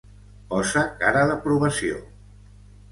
[0.53, 2.03] Posa cara d'aprovació.